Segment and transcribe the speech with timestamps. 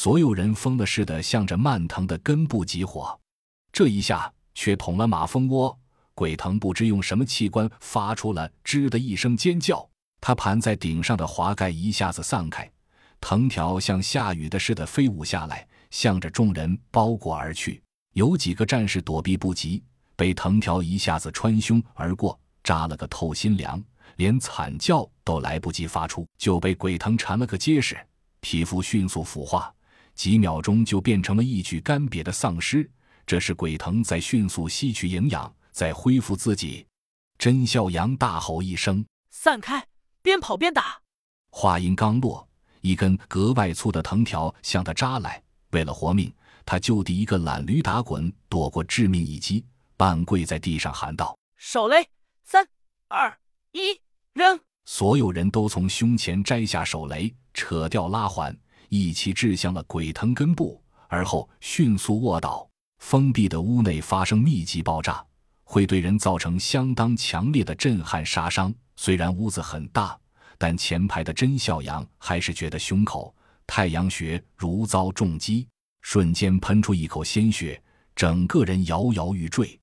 [0.00, 3.18] 所有人疯了似的向着蔓藤的根部集火，
[3.72, 5.76] 这一下却捅了马蜂窝。
[6.14, 9.84] 鬼藤不知用什么器官发出了“吱”的一声尖叫，
[10.20, 12.70] 它盘在顶上的滑盖一下子散开，
[13.20, 17.82] 藤条像下雨的似的飞舞下来，向着众人包裹而去。
[18.12, 19.82] 有几个战士躲避不及，
[20.14, 23.82] 被藤条一下子穿胸而过，扎了个透心凉，
[24.14, 27.98] 连惨叫都来不及发出，就被鬼藤缠了个结实，
[28.38, 29.74] 皮肤迅速腐化，
[30.18, 32.90] 几秒钟就变成了一具干瘪的丧尸。
[33.24, 35.50] 这是鬼藤在迅速吸取营养。
[35.70, 36.84] 在恢复自己，
[37.38, 39.86] 甄孝阳大吼一声：“散开！
[40.22, 41.00] 边跑边打！”
[41.50, 42.48] 话音刚落，
[42.80, 45.40] 一根格外粗的藤条向他扎来。
[45.70, 46.34] 为了活命，
[46.66, 49.64] 他就地一个懒驴打滚，躲过致命一击，
[49.96, 52.04] 半跪在地上喊道：“手雷！
[52.42, 52.66] 三、
[53.06, 53.38] 二、
[53.70, 54.00] 一，
[54.32, 62.68] 扔！”所有人都从胸前摘下手雷，扯掉拉环，一起掷向了鬼藤根部，而后迅速卧倒。
[62.98, 65.24] 封闭的屋内发生密集爆炸。
[65.70, 68.74] 会对人造成相当强烈的震撼杀伤。
[68.96, 70.18] 虽然屋子很大，
[70.56, 73.34] 但前排的甄孝阳还是觉得胸口
[73.66, 75.68] 太阳穴如遭重击，
[76.00, 77.80] 瞬间喷出一口鲜血，
[78.16, 79.78] 整个人摇摇欲坠。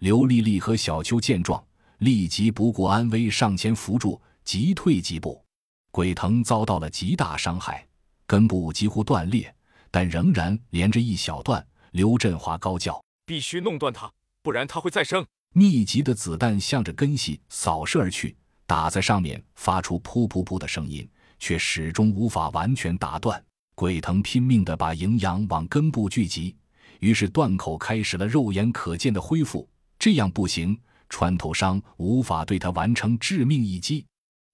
[0.00, 1.64] 刘丽丽和小秋见状，
[2.00, 5.42] 立即不顾安危上前扶住，急退几步。
[5.90, 7.86] 鬼藤遭到了极大伤害，
[8.30, 9.52] 根部几乎断裂，
[9.90, 11.66] 但仍然连着一小段。
[11.90, 14.08] 刘振华高叫：“必须弄断它！”
[14.40, 15.26] 不然它会再生。
[15.52, 23.44] 密集的子弹向着根系扫射而去，打在上面发出噗噗噗的声音，却始终无法完全打断。
[23.74, 26.54] 鬼藤拼命地把营养往根部聚集，
[27.00, 29.68] 于是断口开始了肉眼可见的恢复。
[29.98, 30.78] 这样不行，
[31.08, 34.06] 穿透伤无法对他完成致命一击。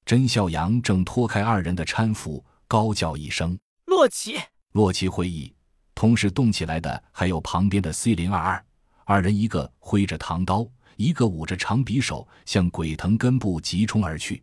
[0.06, 3.58] 甄孝阳正脱开二人的搀扶，高叫一声
[3.96, 4.38] ：“洛奇！”
[4.72, 5.50] 洛奇回忆，
[5.94, 8.62] 同时动起来的还有旁边的 C 零二二。
[9.06, 14.42] 二人一个挥着唐刀，一个舞着长匕首，向鬼藤根部急冲而去。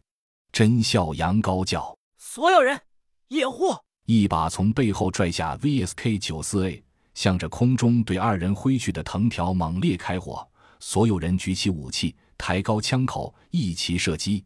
[0.51, 2.81] 甄笑阳高叫：“所有人
[3.27, 3.75] 掩护！”
[4.07, 6.83] 一把从背后拽下 VSK 九四 A，
[7.13, 10.47] 向着空中对二人挥去的藤条猛烈开火。
[10.79, 14.43] 所有人举起武器，抬高枪口，一齐射击。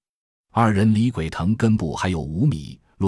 [0.52, 2.78] 二人离鬼藤根部还有五米，